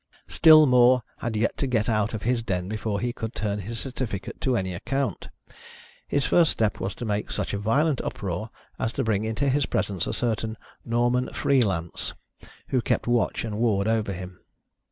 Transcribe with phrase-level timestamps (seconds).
[0.27, 3.77] Still More had yet to get out of his den before he could turn his
[3.79, 5.29] certificate to any account.
[6.07, 9.67] His first step was to make such a violent uproar as to bring into his
[9.67, 10.57] presence a certain"
[10.93, 12.15] Norman Free Lance"
[12.69, 14.39] who kept watch and ward over him.